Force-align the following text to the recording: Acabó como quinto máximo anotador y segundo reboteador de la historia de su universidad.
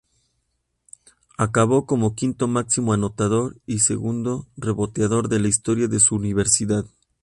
Acabó 1.37 1.85
como 1.85 2.15
quinto 2.15 2.47
máximo 2.47 2.91
anotador 2.93 3.57
y 3.67 3.77
segundo 3.81 4.47
reboteador 4.57 5.29
de 5.29 5.39
la 5.39 5.47
historia 5.47 5.87
de 5.87 5.99
su 5.99 6.15
universidad. 6.15 6.85